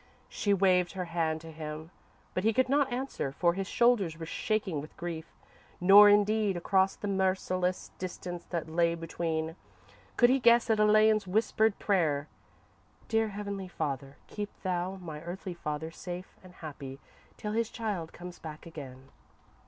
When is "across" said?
6.57-6.95